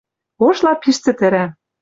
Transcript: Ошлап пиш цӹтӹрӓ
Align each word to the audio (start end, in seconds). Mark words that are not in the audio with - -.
Ошлап 0.45 0.77
пиш 0.81 0.97
цӹтӹрӓ 1.03 1.45